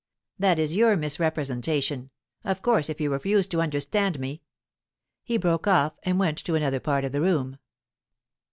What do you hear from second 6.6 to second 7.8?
part of the room.